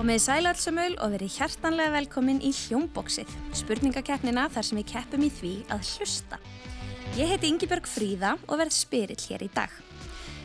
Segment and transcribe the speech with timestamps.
[0.00, 5.50] Komið sælallsumul og verið hjartanlega velkomin í hljómbóksið, spurningakeppnina þar sem við keppum í því
[5.76, 6.38] að hlusta.
[7.18, 9.74] Ég heiti Ingibjörg Fríða og verð spyrill hér í dag.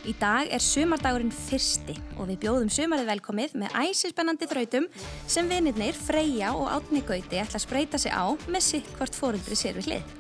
[0.04, 4.92] Í dag er sumardagurinn fyrsti og við bjóðum sumarið velkomið með æsispennandi þrautum
[5.24, 9.56] sem vinirnir Freyja og Átni Gauti ætla að spreita sig á með sitt hvort fóruldri
[9.56, 10.16] sér við hlið.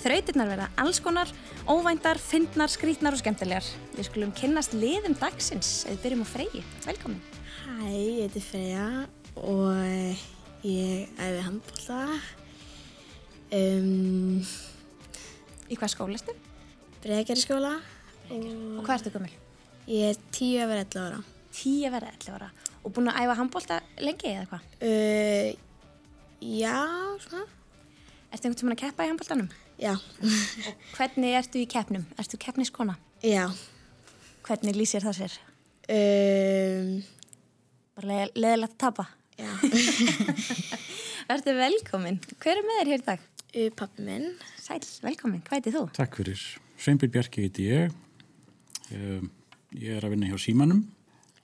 [0.00, 1.28] Þrautirnar verða alls konar,
[1.68, 3.68] óvæntar, fyndnar, skrítnar og skemmtilegar.
[3.98, 6.64] Við skulum kynnast liðum dagsins eða byrjum á Freyji.
[6.88, 7.20] Velkomin.
[7.68, 9.06] Hæ, heiti Freyja
[9.40, 9.72] og
[10.66, 11.98] ég æfi handbólta.
[13.54, 14.42] Um,
[15.72, 16.34] Í hvað skóla ertu?
[17.04, 17.70] Breiðgerðiskóla
[18.34, 19.30] Og hvað ertu gömul?
[19.88, 21.22] ég er 10 að vera 11 ára.
[21.56, 22.50] Tíu verða 11 ára.
[22.84, 24.68] Og búin að æfa handbólta lengi eða hvað?
[24.84, 25.48] Uh,
[26.44, 26.76] já,
[27.24, 27.46] svona.
[28.28, 29.48] Ertu einhvern tímann að keppa í handbóltanum?
[29.80, 29.94] Já,
[30.98, 32.04] Hvernig ertu í keppnum?
[32.20, 32.98] Ertu keppniskona?
[33.24, 33.46] já.
[34.48, 35.32] Hvernig lýsir það sér?
[35.88, 36.92] Um,
[37.98, 39.08] Bara leðilegt að tapa?
[41.32, 42.20] Ertu velkomin.
[42.38, 43.24] Hver er með þér hér í dag?
[43.56, 44.28] uh, pappi minn.
[44.62, 45.42] Sæl, velkomin.
[45.46, 45.84] Hvað heiti þú?
[45.96, 46.44] Takk fyrir.
[46.78, 47.96] Sveinbjörn Bjarki heiti ég.
[48.92, 49.26] Ég,
[49.74, 50.84] ég er að vinna hjá Símanum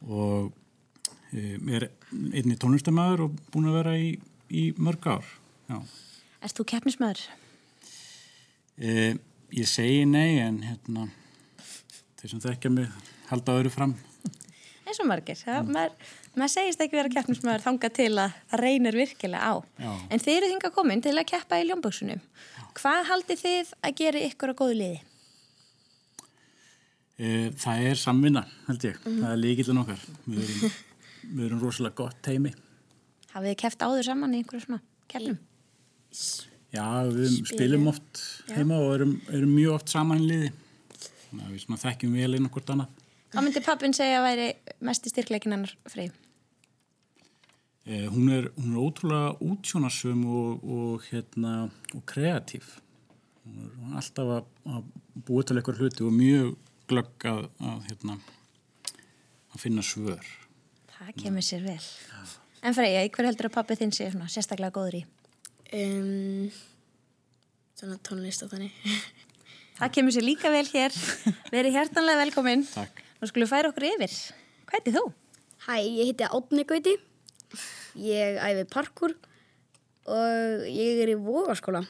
[0.04, 0.52] og
[1.34, 4.14] ég er einni tónlistamæður og búin að vera í,
[4.54, 5.26] í mörg ár.
[5.68, 5.80] Já.
[6.44, 7.24] Erst þú keppnismöður?
[8.78, 9.14] E,
[9.58, 11.08] ég segi nei en hérna,
[12.20, 13.96] þeir sem þekkja mig halda öðru fram.
[14.94, 15.40] Eins og margir.
[15.46, 19.54] Ja, maður, maður segist ekki vera keppnismöður þangað til að það reynir virkilega á.
[19.82, 19.90] Já.
[20.08, 22.22] En þið eru þingar komin til að keppa í ljómböksunum.
[22.78, 25.02] Hvað haldið þið að gera ykkur á góðu liði?
[27.14, 27.28] E,
[27.62, 28.96] það er samvinna, held ég.
[29.04, 30.08] Það er líkillin okkar.
[30.26, 30.80] Við erum,
[31.28, 32.54] við erum rosalega gott teimi.
[33.34, 35.38] Hafið þið keppt áður saman í einhverju svona keppnum?
[36.74, 40.52] Já, við spilum oft heima og erum, erum mjög oft saman í liði.
[41.28, 43.03] Þannig að við þekkjum vel inn okkur annað.
[43.34, 44.44] Hvað myndi pappin segja að væri
[44.86, 46.12] mest í styrkleikin hennar frið?
[47.82, 51.54] Eh, hún, er, hún er ótrúlega útsjónasum og, og, hérna,
[51.98, 52.68] og kreatív.
[53.42, 54.86] Hún er, hún er alltaf að, að
[55.26, 56.54] búa til eitthvað hluti og mjög
[56.86, 58.18] glögg að, að, hérna,
[59.50, 60.32] að finna svör.
[60.94, 61.78] Það kemur sér vel.
[62.62, 65.06] En Freyja, hver heldur að pappi þinn sé svona sérstaklega góður í?
[65.74, 66.52] Um,
[67.74, 68.78] svona tónlist og þannig.
[69.74, 70.94] Það kemur sér líka vel hér.
[71.56, 72.70] Verið hjertanlega velkomin.
[72.70, 73.03] Takk.
[73.24, 74.14] Nú skulum við færa okkur yfir.
[74.68, 75.02] Hvað heiti þú?
[75.64, 76.92] Hæ, ég heiti Átni Gauti,
[77.96, 79.14] ég æfi parkour
[80.12, 81.80] og ég er í vogaskóla.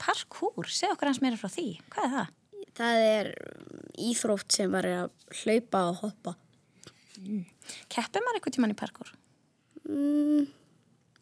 [0.00, 1.66] Parkour, segð okkur hans meira frá því.
[1.92, 2.32] Hvað er það?
[2.80, 3.30] Það er
[4.06, 6.34] íþrótt sem var að hlaupa og hoppa.
[7.92, 9.12] Keppir maður eitthvað tíman í parkour?
[9.84, 10.48] Mm,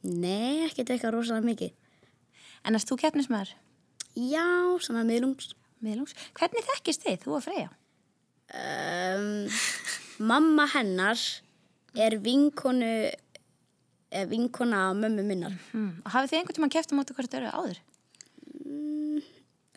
[0.07, 1.75] nei, ekkert eitthvað rosalega mikið.
[2.63, 3.57] En erst þú keppnismæður?
[4.23, 4.47] Já,
[4.87, 5.57] svona miðlungs.
[5.83, 6.15] Miðlungs.
[6.39, 7.71] Hvernig þekkist þið, þú og Freyja?
[8.53, 9.49] Um,
[10.21, 11.17] mamma hennar
[11.97, 12.91] er vinkonu,
[14.13, 15.55] er vinkona af mömmu minnar.
[15.73, 15.95] Hmm.
[16.05, 17.81] Og hafið þið einhvern tíman keppt á móti hvert öru áður?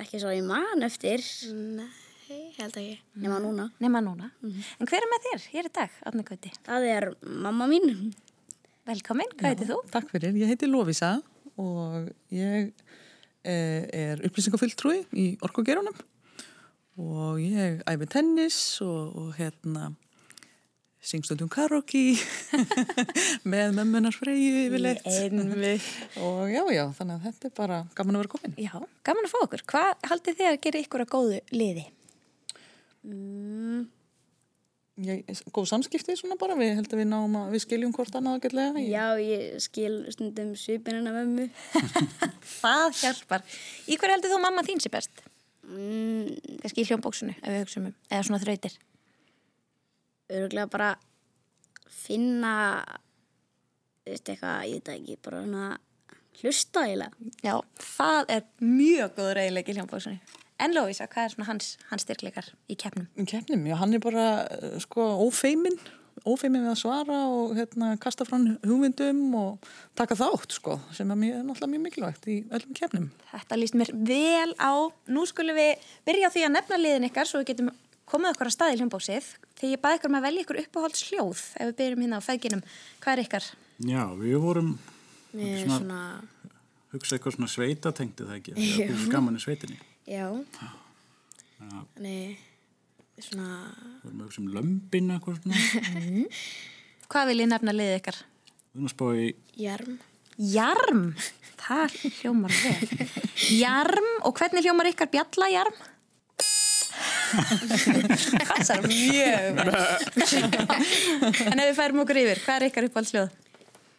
[0.04, 1.24] Ekki svo ég man eftir,
[1.56, 2.98] Nei, held ekki.
[3.24, 3.70] nema núna.
[3.80, 4.28] Nema núna.
[4.44, 6.52] En hver er með þér hér í dag, Átni Gauti?
[6.68, 8.12] Það er mamma mín.
[8.86, 9.78] Velkomin, hvað heitir þú?
[9.94, 11.14] Takk fyrir, ég heiti Lovisa
[11.56, 12.74] og ég
[13.48, 15.96] eh, er upplýsingafulltrúi í orkugerunum
[17.02, 19.90] og ég æfi tennis og, og hérna
[21.06, 22.16] syngstundum karaoke
[23.52, 25.06] með mömmunar freyju yfirleitt
[26.18, 28.56] og já, já, þannig að þetta er bara gaman að vera komin.
[28.58, 28.74] Já,
[29.06, 29.66] gaman að fá okkur.
[29.70, 31.86] Hvað haldið þið að gera ykkur að góðu liði?
[35.06, 38.80] Ég, góð samskipti svona bara, við heldum við náum að við skiljum hvort annað ágætlega.
[38.80, 41.50] Ég- Já, ég skil stundum svipinina mömmu.
[42.64, 43.44] Það hjálpar.
[43.92, 45.22] Í hver heldur þú mamma þín sé best?
[45.66, 47.96] Mm, Kannski í hljómbóksunu, ef við hugsaum um.
[48.12, 48.78] Eða svona þrautir.
[50.36, 50.92] örgulega bara
[51.90, 52.54] finna
[54.06, 55.68] veist eitthvað, ég veit ekki bara svona
[56.36, 60.34] hlusta eiginlega Já, það er mjög góður eiginleik í hljómbóksunu.
[60.62, 63.10] En Lóisa, hvað er svona hans, hans styrkleikar í keppnum?
[63.20, 64.26] Í keppnum, já, hann er bara
[64.56, 65.76] eh, sko ófeimin,
[66.26, 69.68] ófeimin við að svara og hérna kasta frá hann hugmyndum og
[69.98, 73.10] taka þátt sko, sem er, mjög, náttúrulega mjög mikilvægt í öllum keppnum.
[73.32, 74.74] Þetta líst mér vel á.
[75.08, 77.70] Nú skulum við byrja á því að nefna liðin ykkar svo við getum
[78.10, 79.30] komið okkur að staði í hljómbóksið.
[79.60, 82.28] Þegar ég baði ykkur um að velja ykkur uppáhalds hljóð ef við byrjum hérna á
[82.28, 82.64] feginum.
[83.02, 83.46] Hvað er ykkar?
[83.86, 84.74] Já, við vorum
[85.36, 86.02] er Svona- svona,
[86.94, 88.54] hugsa eitthvað svona sveitatengdi það ekki.
[88.56, 89.80] Það er skaman í sveitinni.
[90.08, 90.28] já,
[91.56, 92.38] Já, nei,
[93.24, 93.50] svona,
[94.04, 96.26] við að hugsa um lömbin eitthvað svona.
[97.12, 98.22] Hvað vil ég nefna liðið ykkar?
[98.76, 99.28] Við erum að spá í
[99.62, 99.98] jarm.
[100.36, 101.04] Jarm,
[101.62, 103.10] það hljómar vel.
[103.56, 105.78] Jarm, og hvernig hljómar ykkar bjalla jarm?
[108.50, 109.72] Passar mjög vel.
[111.52, 113.45] en ef við færum okkur yfir, hvað er ykkar uppáhaldsljóð?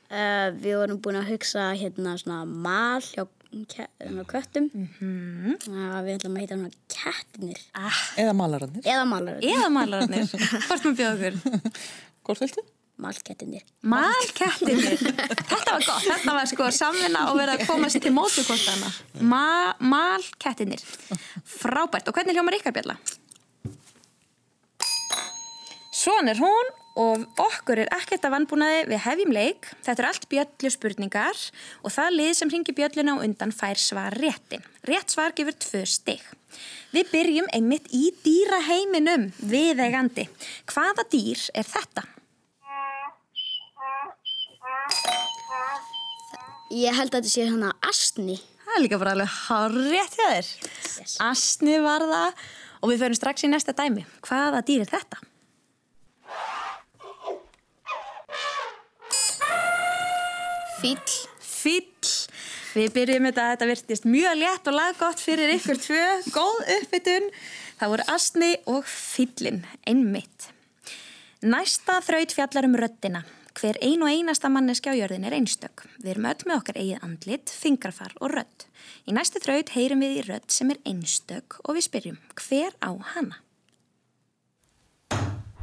[0.07, 3.25] Uh, við vorum búin að hugsa hérna svona mal hjá
[3.75, 4.71] hérna, köttum.
[4.75, 6.05] Mm -hmm.
[6.05, 7.61] við ætlum að heita svona kettinir.
[8.17, 8.83] Eða malararnir.
[8.85, 9.41] Eða malar.
[9.43, 10.27] Eða malararnir.
[10.69, 11.71] Hvort maður bjóða okkur?
[12.25, 12.63] Hvort viltu?
[12.97, 13.65] Malkettinir.
[13.81, 14.97] Malkettinir.
[14.97, 16.05] Þetta var gott.
[16.07, 18.93] Þetta var sko samvinna og verið að komast til mótu hvort hana.
[19.21, 20.81] Ma Malkettinir.
[21.45, 22.09] Frábært.
[22.09, 22.97] Og hvernig hljómar ykkar bjalla?
[25.93, 29.69] Svon er hún og okkur er ekkert að vannbúnaði við hefjum leik.
[29.85, 31.43] Þetta er allt bjöllu spurningar
[31.85, 34.65] og það lið sem ringi bjölluna og undan fær svar réttin.
[34.89, 36.25] Rétt svar gefur tvö stig.
[36.95, 40.25] Við byrjum einmitt í dýraheiminum viðegandi.
[40.73, 42.07] Hvaða dýr er þetta?
[46.73, 48.41] Ég held að þetta sé hérna astni.
[48.65, 50.49] Það er líka bara alveg hárétt hjá þér.
[50.97, 51.19] Yes.
[51.23, 52.45] Asni var það
[52.81, 54.03] og við förum strax í næsta dæmi.
[54.27, 55.26] Hvaða dýr er þetta?
[60.87, 61.15] Fýll.
[61.43, 62.11] Fýll.
[62.77, 66.03] Við byrjum þetta, þetta virtist mjög létt og laggott fyrir ykkur tvö.
[66.31, 67.27] Góð uppbytun.
[67.81, 70.47] Það voru Asni og Fýllin, einmitt.
[71.43, 73.25] Næsta þraut fjallar um röddina.
[73.57, 75.89] Hver ein og einasta manneski á jörðin er einstök.
[75.99, 78.71] Við erum öll með okkar eigið andlit, fingrafar og rödd.
[79.11, 82.95] Í næstu þraut heyrum við í rödd sem er einstök og við spyrjum hver á
[83.17, 83.41] hana?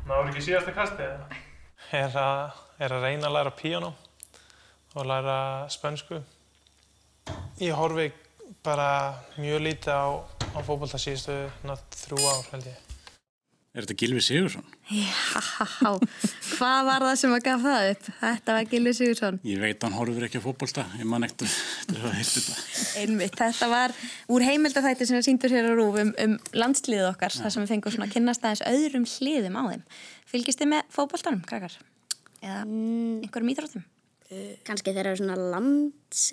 [0.04, 1.44] Náður ekki síðasta kastið eða?
[1.94, 3.94] Er að, er að reyna að læra píano
[4.94, 5.38] og læra
[5.74, 6.22] spönsku.
[7.62, 8.12] Ég horfi
[8.64, 10.06] bara mjög lítið á,
[10.54, 11.36] á fókbalta síðustu
[11.68, 12.82] nátt þrjú ár held ég.
[13.74, 14.66] Er þetta Gilvi Sigursson?
[14.94, 15.90] Já,
[16.60, 18.10] hvað var það sem að gaf það upp?
[18.20, 19.40] Þetta var Gilvi Sigursson.
[19.50, 22.36] Ég veit að hann horfur ekki á fótbolta, ég man ekkert eftir að hafa heilt
[22.36, 22.58] þetta.
[23.02, 23.96] Einmitt, þetta var
[24.36, 27.74] úr heimildafætti sem við síndur hér á rúf um, um landsliðið okkar, þar sem við
[27.74, 29.84] fengum svona að kynnast aðeins öðrum hliðum á þeim.
[30.36, 31.80] Fylgist þið með fótboltanum, krakkar?
[32.44, 33.90] Eða einhverjum íþróttum?
[34.68, 36.26] Kannski þeirra svona lands,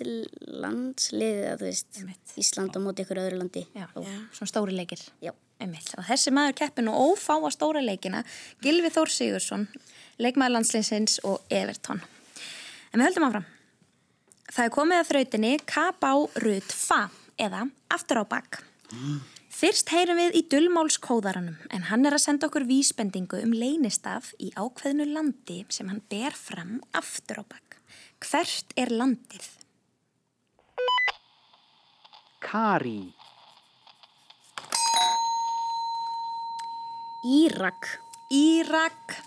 [0.63, 2.35] landsliðið, að þú veist, Einmitt.
[2.41, 3.65] Ísland á móti ykkur öðru landi.
[3.75, 5.03] Já, svona stóri leikir.
[5.23, 5.33] Já.
[5.61, 8.23] Og þessi maður keppin og ófáa stóra leikina,
[8.65, 9.67] Gilvi Þór Sigursson,
[10.17, 12.01] leikmaður landsliðsins og Everton.
[12.91, 13.45] En við höldum áfram.
[14.51, 16.09] Það er komið að þrautinni K.B.
[16.43, 17.01] Rut Fa
[17.39, 18.63] eða Aftur á bak.
[19.61, 24.49] Fyrst heyrum við í dullmálskóðaranum en hann er að senda okkur vísbendingu um leynistaf í
[24.57, 27.70] ákveðnu landi sem hann ber fram aftur á bak.
[28.21, 29.47] Hvert er landið?
[32.41, 32.99] Kari,
[37.21, 37.99] Írak.
[38.31, 39.23] Írak,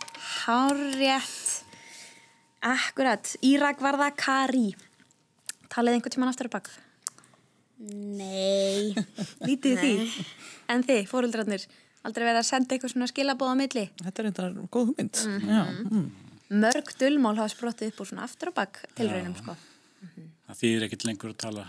[0.47, 1.65] hárrétt,
[2.61, 4.65] akkurat, Írak var það Kari.
[5.71, 6.71] Talið einhvern tíman aftur á bak?
[7.85, 8.97] Nei.
[9.47, 10.25] Lítið í því.
[10.73, 11.69] En þið, fóröldrarnir,
[12.03, 13.87] aldrei verið að senda eitthvað svona skilabóð á milli.
[14.03, 15.23] Þetta er eitthvað góð hugmynd.
[15.45, 16.07] Já, mm.
[16.53, 19.57] Mörg dullmál hafa sprottið upp úr svona aftur á bak tilraunum, sko.
[20.45, 21.65] Það þýðir ekkert lengur að tala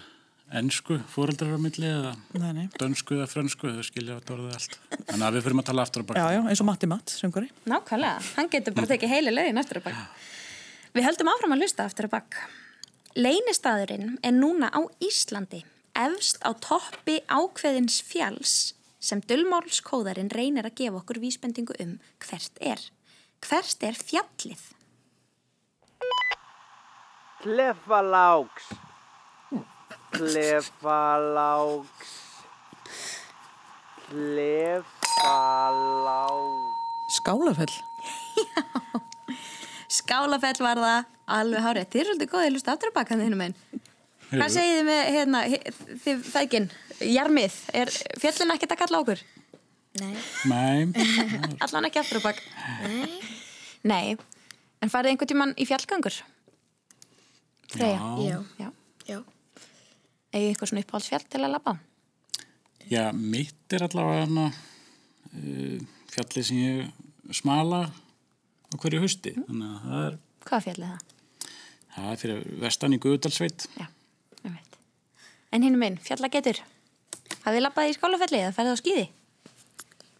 [0.56, 2.66] ennsku fóreldrar á milli eða Nei, nei.
[2.77, 4.75] dönsku eða frönsku, þau skilja þetta orðið allt.
[5.07, 6.19] Þannig að við fyrir að tala aftur á bak.
[6.19, 7.50] Já, já, eins og Matti Matt, söngari.
[7.66, 10.04] Nákvæmlega, hann getur bara tekið heili lögin aftur á bak.
[10.95, 12.38] Við höldum áfram að lusta aftur á bak.
[13.16, 15.63] Leynistæðurinn er núna á Íslandi,
[15.95, 22.81] efst á toppi ákveðins fjalls sem dullmálskóðarinn reynir að gefa okkur vísbendingu um hvert er.
[23.45, 24.61] Hvert er fjallið?
[27.44, 28.69] Klefaláks,
[30.16, 32.14] Klefaláks,
[34.07, 34.85] Klefaláks.
[37.16, 37.75] Skálafell.
[39.94, 41.06] Skálafell var það
[41.37, 41.85] alveg hárið.
[41.92, 43.56] Þið er svolítið góðið að lusta aftur á bak hann þínum einn.
[44.31, 45.40] Hvað segið þið með hérna,
[46.02, 46.68] þið fækin,
[47.14, 49.21] jarmið, er fjallin ekkert að kalla okkur?
[50.02, 50.16] Nei.
[50.52, 50.87] Nei,
[51.64, 52.40] Allan ekki aftur á bak?
[52.83, 53.19] Nei.
[53.87, 54.16] Nei,
[54.83, 56.18] en farið einhvern tíman í fjallgöngur?
[57.71, 57.99] Freyja?
[58.25, 58.37] Já.
[58.59, 58.69] Já.
[59.09, 59.19] Já.
[60.35, 61.75] Egið eitthvað svona uppáhaldsfjall til að labba?
[62.85, 64.44] já, mitt er allavega hana,
[65.31, 65.80] uh,
[66.14, 69.31] fjallið sem ég smala á hverju hausti.
[69.47, 71.54] Þannig að það er, Hvað fjall er það?
[71.95, 73.66] það er fyrir vestan í Guðdalsveit.
[73.80, 73.87] Já,
[74.44, 74.78] ég veit.
[75.56, 76.59] En hinn minn, fjallagetur.
[77.45, 79.06] Hafið þið labbað í skálafelli eða ferðið á skýði?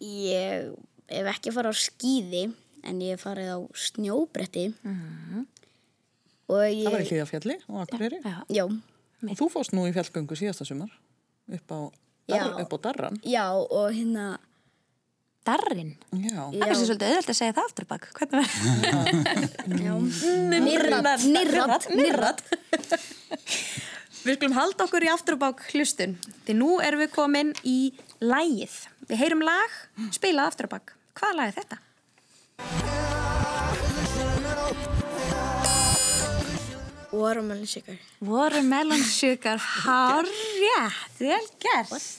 [0.04, 0.72] Ég
[1.08, 2.42] hef ekki farið á skíði
[2.86, 4.66] en ég hef farið á snjóbretti
[6.46, 8.18] og ég Það var í hlýðafjalli og Akureyri.
[8.22, 8.36] Já.
[8.60, 8.64] já,
[9.26, 10.92] Og þú fórst nú í fjallgöngu síðasta sumar
[11.48, 11.80] upp á,
[12.28, 13.16] dar, upp á Darran.
[13.24, 14.36] já og hérna
[15.46, 15.92] Darrin.
[16.10, 16.42] Já.
[16.50, 18.04] Það er kannski svolítið auðvelt að segja það aftur á bak.
[18.18, 18.46] Hvernig var
[20.66, 22.40] nirrat, nirrat, Nirrat.
[24.26, 26.16] Við skulum halda okkur í aftur á bak hlustun.
[26.42, 28.72] Því nú erum við komin í lægið.
[29.06, 29.70] Við heyrum lag,
[30.16, 30.90] spilað aftur á bak.
[31.14, 31.76] Hvaða lag er þetta?
[37.14, 38.02] Watermelon sugar.
[38.26, 42.10] Watermelon sugar, hárjætt, vel gert.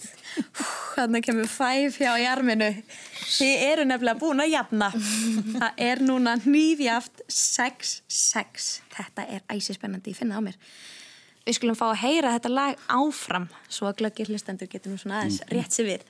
[0.95, 2.71] Þannig kemur fæf hjá jarminu.
[3.35, 4.93] Þið eru nefnilega búin að jafna.
[4.95, 8.77] Það er núna nýfjaft 6-6.
[8.95, 10.55] Þetta er æsispennandi, ég finna á mér.
[11.47, 15.21] Við skulum fá að heyra þetta lag áfram svo að glöggir hlustendur getur nú svona
[15.21, 16.01] aðeins rétt sér við.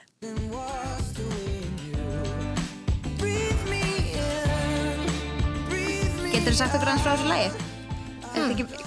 [6.32, 7.51] Getur þú sagt okkur aðeins frá þessu lagi?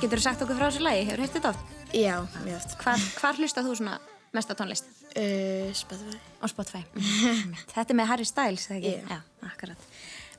[0.00, 1.06] Getur þú sagt okkur frá þessu lagi?
[1.06, 1.74] Hefur hérst þetta oft?
[1.94, 2.74] Já, mjög oft.
[2.82, 3.98] Hvar, hvar hlusta þú svona
[4.34, 4.90] mest á tónlist?
[5.14, 6.18] Uh, Spotify.
[6.18, 6.82] Á Spotify.
[7.76, 8.96] Þetta er með Harry Styles, eða ekki?
[8.98, 9.20] Já.
[9.20, 9.92] Já, akkurat.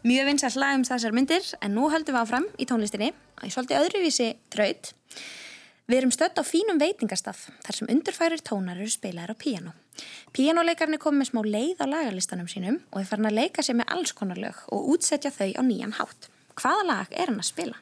[0.04, 3.86] Mjög vinsall lag um þessar myndir, en nú höldum við áfram í tónlistinni í svolítið
[3.86, 4.92] öðruvísi draut.
[5.90, 9.72] Við erum stödd á fínum veitingastaf þar sem undurfærir tónar eru spilaðir á píano.
[10.32, 13.96] Píanoleikarnir komið með smá leið á lagalistanum sínum og er farin að leika sér með
[13.96, 16.30] alls konar lög og útsetja þau á nýjan hátt.
[16.56, 17.80] Hvaða lag er hann að spila?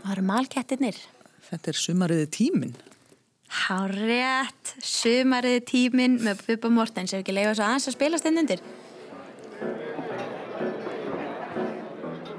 [0.00, 1.04] Það eru malkettirnir.
[1.50, 2.76] Þetta er sumariði tíminn.
[3.54, 8.64] Hárétt, sumariði tíminn með Bubba Mortens, ef ekki leifa svo aðeins að spila stendundir.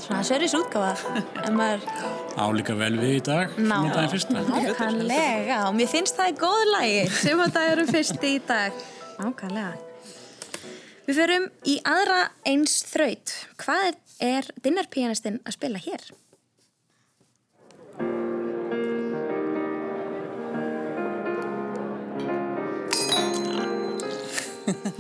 [0.06, 1.16] Svona sörris útgáfa,
[1.48, 1.88] en maður
[2.36, 4.44] Álíka vel við í dag, daginn fyrsta.
[4.44, 8.76] nákvæmlega, og mér finnst það í góðu lagi, sumadagurum fyrsti í dag.
[9.22, 9.72] Nákvæmlega.
[11.06, 12.20] Við förum í aðra
[12.50, 13.34] eins þraut.
[13.62, 13.96] Hvað
[14.26, 16.04] er, dinnerpianistinn að spila hér?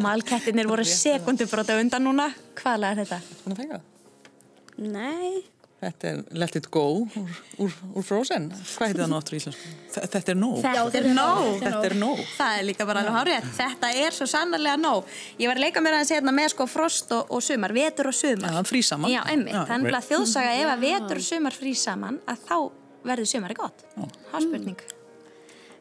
[0.02, 2.30] Malkettirnir voru sekundubróta undan núna.
[2.60, 3.20] Hvað lag er þetta?
[3.44, 3.82] Svona þekka.
[4.78, 5.44] Nei.
[5.86, 8.48] Þetta er Let It Go úr, úr, úr Frozen.
[8.50, 9.72] Hvað heitir það nú aftur í Íslandsku?
[9.94, 10.56] Þe- Þetta er nóg.
[10.64, 11.50] Þetta er nóg.
[11.62, 12.22] Þetta er nóg.
[12.38, 13.50] Það er líka bara alveg hárið.
[13.60, 15.12] Þetta er svo sannarlega nóg.
[15.38, 18.16] Ég var að leika mér aðeins hérna með sko frost og, og sumar, vetur og
[18.18, 18.56] sumar.
[18.56, 19.12] Já, frý saman.
[19.14, 19.54] Já, einmitt.
[19.54, 19.62] Já.
[19.68, 22.58] Það er nefnilega þjóðsaga ef að vetur og sumar frý saman að þá
[23.12, 23.86] verður sumari gott.
[24.00, 24.82] Það er spurning.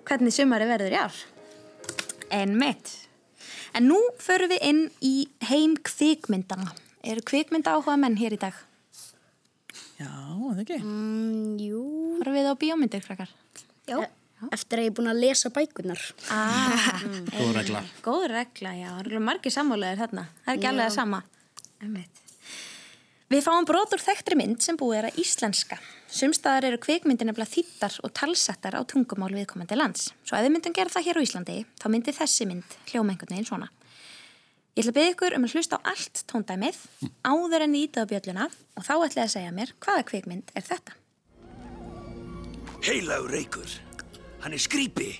[0.04, 1.22] Hvernig sumari verður í ár?
[2.34, 2.92] Einmitt.
[3.74, 5.14] En nú förum við inn í
[5.50, 6.72] heim kvikmyndana.
[7.04, 8.56] Eru kvikmynda áhuga menn hér í dag?
[9.98, 10.78] Já, það ekki.
[10.82, 11.84] Mm, jú.
[12.20, 13.32] Förum við á bíómyndir, krakkar?
[13.88, 13.98] Já.
[14.52, 16.00] Eftir að ég er búin að lesa bækunar.
[16.32, 17.00] Ah,
[17.38, 17.82] Góð regla.
[18.04, 18.88] Góð regla, já.
[18.90, 20.26] Það eru margir sammálaðir þarna.
[20.44, 21.22] Það er ekki alveg það sama.
[23.34, 25.78] Við fáum brot úr þekktri mynd sem búið er að íslenska.
[26.14, 30.12] Sumstaðar eru kvikmyndir nefnilega þýttar og talsettar á tungumál viðkomandi lands.
[30.22, 33.34] Svo ef við myndum gera það hér á Íslandi, þá myndi þessi mynd hljóma einhvern
[33.34, 33.66] veginn svona.
[34.74, 36.78] Ég ætla að byggja ykkur um að hlusta á allt tóndæmið
[37.26, 40.54] áður en þið ítið á bjölluna og þá ætla ég að segja mér hvaða kvikmynd
[40.54, 40.96] er þetta.
[42.84, 43.74] Heilagur reykur.
[44.44, 45.10] Hann er skrýpi.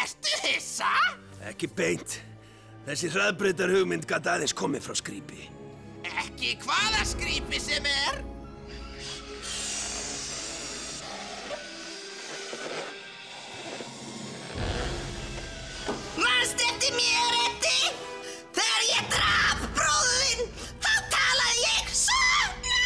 [0.00, 0.88] Ertu hissa?
[1.52, 2.22] Ekki beint.
[2.88, 5.44] Þessi hraðbreytar hugmynd gæti aðeins komið frá skrýpi.
[6.08, 8.37] Ekki hvaða skrýpi sem er?
[16.88, 17.80] Eftir mér, Eddi?
[18.56, 20.46] Þegar ég draf bróðin,
[20.80, 22.78] þá talaði ég svona!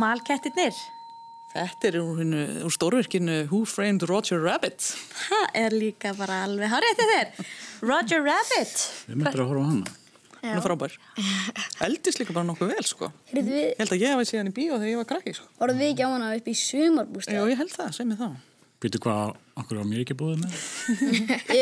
[0.00, 0.78] Malkettirnir.
[1.52, 2.22] Þetta er úr,
[2.64, 4.80] úr stórverkinu Who Framed Roger Rabbit.
[5.26, 7.52] Það er líka bara alveg hárið til þér.
[7.84, 8.74] Roger Rabbit.
[9.10, 9.94] Við möttum að horfa á hana.
[10.40, 10.96] Hún er frábær.
[11.90, 13.12] Eldist líka bara nokkuð vel, sko.
[13.36, 15.52] Ég held að ég hafi séð hann í bíó þegar ég var krakki, sko.
[15.60, 17.36] horfum við ekki á hana upp í sumarbústað?
[17.36, 18.28] Já, ég held það, segð mér þá.
[18.84, 20.56] Býtu hvað, okkur á mér ekki búið með?
[21.54, 21.60] Vi,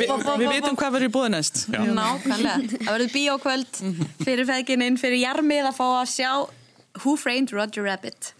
[0.00, 1.58] við vitum hvað verður í búið næst.
[1.68, 2.54] Nákvæmlega.
[2.72, 3.80] Það verður bíókvöld
[4.22, 6.30] fyrir feðgininn, fyrir jarmið að fá að sjá
[7.02, 8.32] Who Framed Roger Rabbit.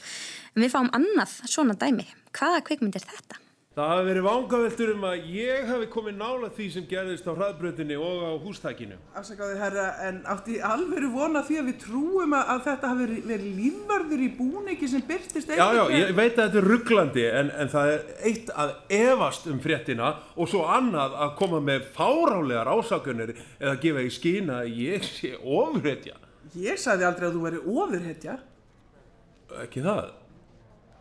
[0.56, 2.08] En við fáum annað svona dæmi.
[2.32, 3.41] Hvaða kvikmynd er þetta?
[3.72, 7.96] Það hafi verið vangaveltur um að ég hafi komið nála því sem gerðist á hraðbröðinni
[7.96, 8.98] og á hústækinu.
[9.16, 13.54] Afsakaði herra, en átti alveg vona því að við trúum að, þetta hafi verið, verið
[13.62, 17.72] lífvarður í búningi sem byrtist Já, já, ég veit að þetta er rugglandi en, en
[17.72, 23.32] það er eitt að efast um fréttina og svo annað að koma með fárálegar ásakunir
[23.38, 26.18] eða gefa í skýna að ég sé ofurhetja.
[26.60, 28.36] Ég sagði aldrei að þú veri ofurhetja.
[29.64, 30.12] Ekki það?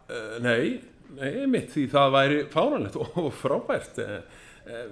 [0.08, 4.00] Uh, nei, nei, mitt því það væri fáránlegt og, frábært.
[4.02, 4.22] Uh,
[4.68, 4.86] uh,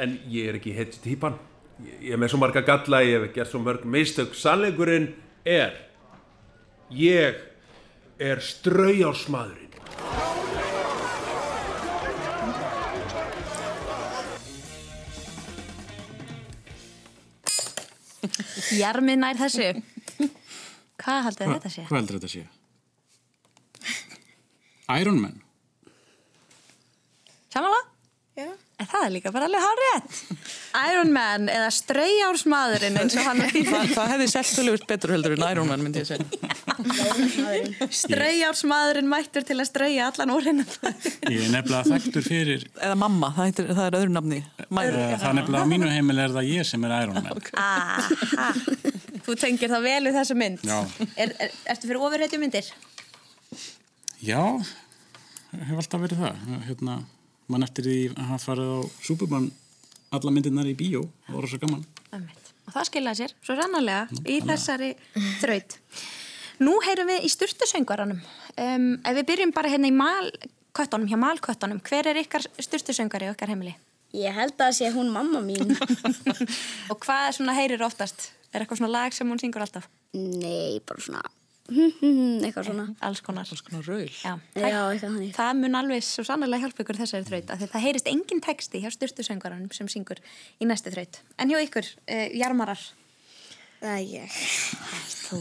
[0.00, 1.38] en ég er ekki hetja típan.
[1.80, 4.36] Ég, er með svo marga galla, ég hef gert svo mörg mistök.
[4.36, 5.12] Sannleikurinn
[5.48, 5.74] er,
[6.92, 7.40] ég
[8.20, 9.68] er straujársmaðurinn.
[18.76, 19.72] Jarmið nær þessu.
[21.00, 21.84] Hvað þið þetta sé?
[21.88, 22.48] Hvað heldur þetta sé?
[24.98, 25.38] Iron Man.
[27.54, 27.86] Samanlega?
[28.40, 28.50] Já.
[28.80, 30.18] En það er líka bara alveg hár rétt.
[30.88, 35.44] Iron Man eða streyjársmaðurinn eins og hann Það, það hefði selt tölvöld betur heldur en
[35.50, 36.24] Iron Man myndi ég segja.
[37.92, 40.62] Streyjársmaðurinn mættur til að streyja allan úrinn.
[41.28, 44.40] Ég er nefnilega þekktur fyrir, Eða mamma, það, heitir, það er öðru nafni.
[44.70, 44.96] Mæður.
[44.96, 47.44] uh, það er nefnilega á mínu heimil er það ég sem er Iron Man.
[47.60, 48.48] Aha.
[49.26, 50.64] Þú tengir það vel við þessa mynd.
[50.64, 50.78] Já.
[51.20, 52.72] Er, er, ertu fyrir ofurhetju myndir?
[54.20, 54.42] Já,
[55.54, 56.44] hefur alltaf verið það.
[56.66, 56.96] Hérna,
[57.50, 59.50] mann eftir því að hafa farið á Superman
[60.14, 61.84] alla myndirnar í bíó, það voru svo gaman.
[62.16, 62.50] Ömmit.
[62.66, 64.90] Og það skiljaði sér svo sannarlega í þessari
[65.40, 65.76] þraut.
[66.60, 68.20] Nú heyrum við í styrtusöngvaranum.
[68.60, 73.32] Um, ef við byrjum bara hérna í malköttunum, hjá malköttunum, hver er ykkar styrtusöngvari í
[73.32, 73.72] okkar heimili?
[74.20, 75.72] Ég held að það sé hún mamma mín.
[76.92, 78.28] Og hvað svona heyrir oftast?
[78.50, 79.86] Er eitthvað svona lag sem hún syngur alltaf?
[80.12, 81.22] Nei, bara svona,
[82.44, 82.86] eitthvað svona.
[83.06, 83.46] Alls konar.
[83.50, 84.10] Alls konar raul.
[84.20, 85.32] Já, Já, þannig.
[85.36, 88.82] það mun alveg svo sannarlega hjálpa ykkur þessari þraut af því það heyrist engin texti
[88.82, 90.22] hjá styrtusöngvaranum sem syngur
[90.60, 91.20] í næstu þraut.
[91.38, 92.82] En hjá ykkur, uh, jarmarar,
[93.80, 94.34] Það er ég.
[95.24, 95.38] þú.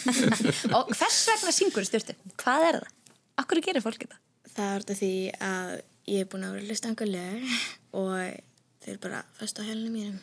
[0.78, 2.14] og hvers vegna syngur styrtu?
[2.40, 2.94] Hvað er það?
[3.42, 4.16] Akkur gerir fólk þetta?
[4.54, 5.10] Það er þetta því
[5.50, 5.74] að
[6.10, 7.44] ég er búin að vera að hlusta einhver lög
[8.00, 8.14] og
[8.80, 10.16] þau eru bara fast á helinu mínum.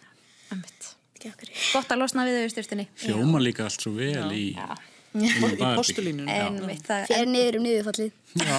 [1.28, 1.50] Okkur.
[1.74, 2.88] Gott að losna við þau styrtunni.
[3.06, 4.58] Hljóma líka allt svo vel í, Í
[5.26, 8.12] í það, Fer niður um niðurfallið.
[8.44, 8.58] Já,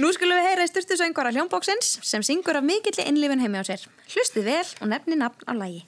[0.00, 3.64] Nú skulum við heyra í styrtu söngvara hljómbóksins sem syngur af mikilli innlifin heimi á
[3.68, 3.82] sér.
[4.14, 5.82] Hlustið vel og nefni nafn á lagi.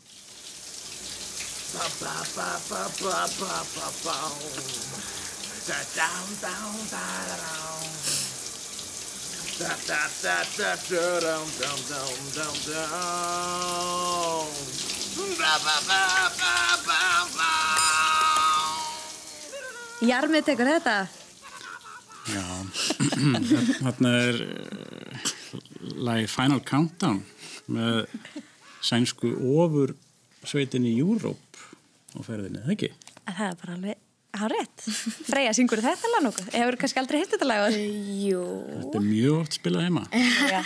[20.02, 20.96] Jarmið tekur þetta.
[22.32, 22.44] já.
[23.82, 25.26] Þarna er uh,
[26.08, 27.20] lagi Final Countdown
[27.72, 28.06] með
[28.82, 29.30] sænsku
[29.62, 29.94] ofur
[30.42, 31.62] sveitinni Europe
[32.14, 32.90] á ferðinni, það ekki?
[33.28, 34.00] Það er bara alveg
[34.42, 34.84] hárétt.
[35.28, 36.50] Freyja, syngur þetta lag nokkuð?
[36.56, 37.78] Hefur kannski aldrei hitt þetta lag?
[38.26, 38.42] Jú.
[38.80, 40.06] Þetta er mjög oft spilað heima.
[40.50, 40.62] Já.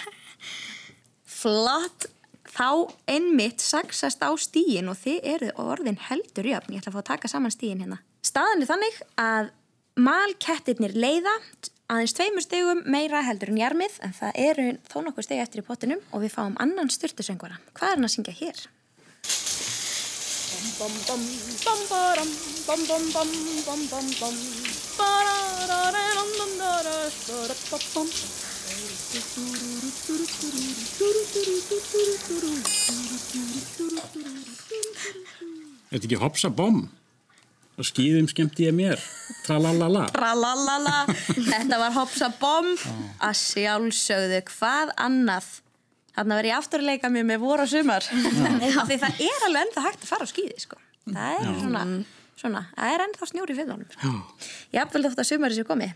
[1.37, 2.09] Flott.
[2.57, 6.72] Þá einmitt saksast á stíin og þið eru orðin heldur jöfn.
[6.72, 7.99] Ég ætla að fá að taka saman stíin hérna.
[8.37, 9.46] Staðan er þannig að
[10.05, 11.33] malkettirnir leiða
[11.88, 15.64] aðeins tveimur stegum meira heldur en jarmið en það eru þó nokkuð stegi eftir í
[15.64, 17.57] pottinum og við fáum annan styrtusöngvara.
[17.72, 18.61] Hvað er hann að syngja hér?
[35.88, 36.85] Er þetta ekki hopsa bom?
[37.77, 39.01] Og skýðum skemmti ég mér.
[39.45, 40.07] Tralalala.
[40.15, 42.71] Tralalala, þetta var hopsa bom
[43.21, 45.51] að sjálfsögðu hvað annað?
[46.17, 48.07] Þannig verð ég aftur að leika mér með voru og sumar.
[48.07, 50.81] Af því það er alveg ennþá hægt að fara á skýði sko.
[51.11, 51.53] það er Já.
[51.61, 51.83] svona,
[52.41, 53.77] svona það er ennþá snjóri í sko.
[54.01, 54.15] Já,
[54.79, 55.91] Jafnvel þótt að sumari sér komi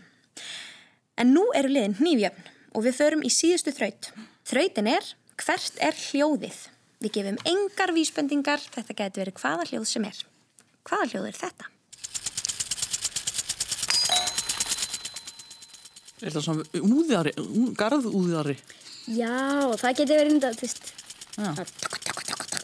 [1.17, 4.13] En nú eru liðin hnífjöfn og við förum í síðustu þraut.
[4.47, 5.09] Þrautin er
[5.41, 6.67] hvert er hljóðið?
[7.01, 8.61] Við gefum engar vísbendingar.
[8.61, 10.21] Þetta getur verið hvaða hljóð sem er
[10.87, 11.69] Hvaða hljóð er þetta?
[16.21, 18.55] Er þetta svona úðari, ú- garðúðari?
[19.09, 19.31] Já,
[19.81, 20.91] það getur verið enda, þú veist.
[21.41, 21.51] Já.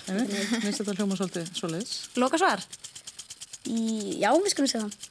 [0.07, 1.93] Mér finnst þetta hljóma svolítið svoleiðis.
[2.21, 2.61] Loka svar
[3.67, 5.07] Í, já, við skulum segja það.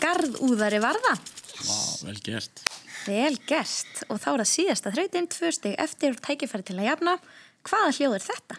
[0.00, 1.18] Garðúðari var það
[1.58, 2.62] Vá, vel gert.
[3.08, 7.16] Vel gert og þá er það síðasta þrautin tvö stig eftir tækifæri til að jafna
[7.68, 8.56] Hvaða hljóð er þetta?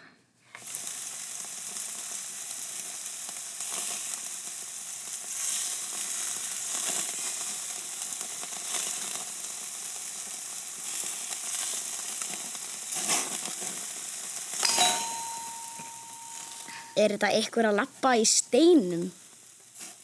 [17.10, 19.08] Er þetta eitthvað að lappa í steinum?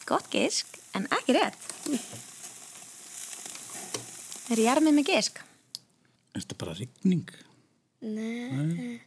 [0.07, 1.67] Gott gisk, en ekki rétt
[4.51, 5.39] Er jarmið með gisk?
[6.35, 7.31] Er þetta bara rigning?
[8.03, 8.97] Nei.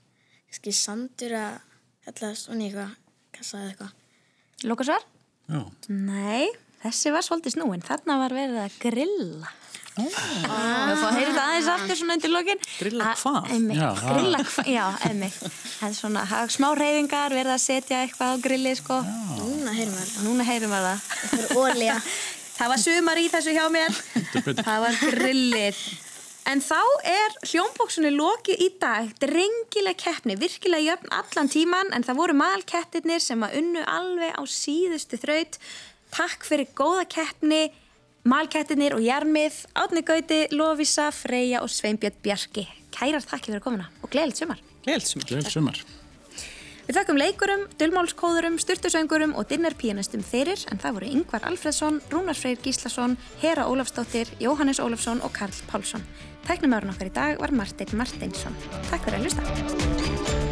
[0.49, 1.59] Kannski sandur að
[2.09, 2.97] hella svona eitthvað,
[3.37, 3.93] kassa eða eitthvað.
[4.73, 5.05] Loka svar?
[5.53, 5.61] Já.
[5.93, 6.49] Nei,
[6.81, 9.53] þessi var svolítið snúin Þarna var verið að grilla
[10.09, 12.61] Við fáum að heyra þetta aðeins aftur svona undir lokin.
[12.79, 13.49] Grilla Að- hvað?
[13.51, 15.39] það- Grilla hvað, já, einmitt.
[15.79, 19.01] Það er svona það smá reyfingar, verið að setja eitthvað á grilli sko.
[19.41, 20.27] Núna heyrum við þetta.
[20.29, 21.09] Núna heyrum við það.
[21.31, 21.99] Það er ólíja.
[22.61, 23.95] Það var sumar í þessu hjá mér.
[24.61, 25.77] Það var grillið.
[26.51, 29.09] En þá er hljómbóksunni lokið í dag.
[29.23, 34.43] Drengileg keppni, virkilega jöfn allan tíman en það voru malkettirnir sem að unnu alveg á
[34.45, 35.57] síðustu þraut.
[36.13, 37.71] Takk fyrir góða keppni
[38.29, 42.67] Malkettinir og Jarmið, Átni Gauti, Lovisa, Freyja og Sveinbjörn Bjarki.
[42.93, 44.61] Kærar þakki fyrir komuna og gleðilegt sumar.
[44.85, 45.27] Gleðilegt sumar.
[45.31, 45.81] Gleðilegt sumar.
[46.91, 52.59] Við þakkum leikurum, dulmálskóðurum, styrtusöngurum og dinnerpíanistum fyrir en það voru Yngvar Alfredsson, Rúnar Freyr
[52.61, 56.05] Gíslason, Hera Ólafsdóttir, Jóhannes Ólafsson og Karl Pálsson.
[56.49, 58.59] Tæknumörun okkar í dag var Martin Martinsson.
[58.91, 60.51] Takk fyrir að hlusta.